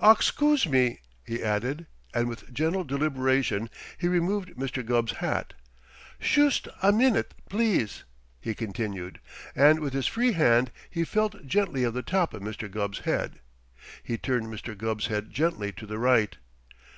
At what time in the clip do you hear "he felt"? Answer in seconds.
10.90-11.46